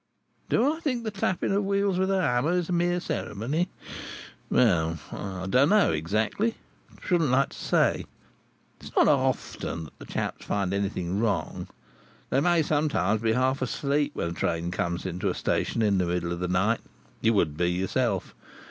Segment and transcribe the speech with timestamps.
[0.49, 2.99] "Do I think that the tapping of the wheels with a hammer is a mere
[2.99, 3.69] ceremony?
[4.49, 6.55] Well, I don't know exactly;
[6.89, 8.05] I should not like to say.
[8.79, 11.67] It's not often that the chaps find anything wrong.
[12.31, 16.07] They may sometimes be half asleep when a train comes into a station in the
[16.07, 16.79] middle of the night.
[17.21, 18.33] You would be yourself.